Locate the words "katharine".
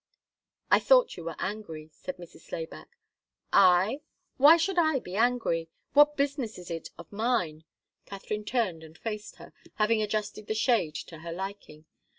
8.07-8.45